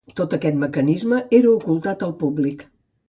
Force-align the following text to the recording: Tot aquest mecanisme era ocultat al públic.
Tot 0.19 0.31
aquest 0.37 0.57
mecanisme 0.61 1.19
era 1.41 1.53
ocultat 1.59 2.07
al 2.09 2.17
públic. 2.25 2.65